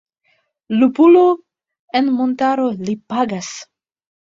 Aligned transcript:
Lupulo 0.79 1.21
en 2.01 2.09
montaro 2.21 2.67
Li 2.89 2.99
pagas! 3.15 3.55